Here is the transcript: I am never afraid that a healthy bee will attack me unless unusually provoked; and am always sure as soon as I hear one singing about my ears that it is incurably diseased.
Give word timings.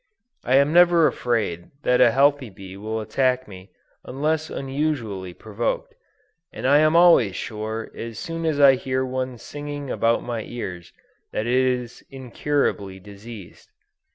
I 0.43 0.55
am 0.55 0.73
never 0.73 1.05
afraid 1.05 1.69
that 1.83 2.01
a 2.01 2.09
healthy 2.09 2.49
bee 2.49 2.75
will 2.75 3.01
attack 3.01 3.47
me 3.47 3.69
unless 4.03 4.49
unusually 4.49 5.31
provoked; 5.31 5.93
and 6.51 6.65
am 6.65 6.95
always 6.95 7.35
sure 7.35 7.91
as 7.95 8.17
soon 8.17 8.43
as 8.43 8.59
I 8.59 8.73
hear 8.77 9.05
one 9.05 9.37
singing 9.37 9.91
about 9.91 10.23
my 10.23 10.41
ears 10.41 10.91
that 11.33 11.45
it 11.45 11.53
is 11.53 12.03
incurably 12.09 12.99
diseased. 12.99 13.69